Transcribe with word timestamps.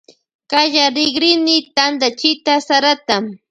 Kallarikrini 0.51 1.55
tantachita 1.75 2.53
sarata. 2.67 3.15